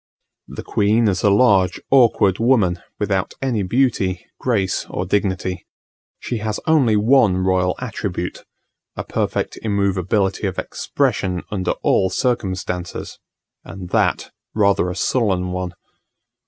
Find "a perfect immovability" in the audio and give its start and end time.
8.95-10.47